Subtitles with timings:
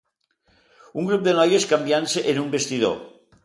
[1.03, 3.01] Un grup de noies canviant-se en un vestidor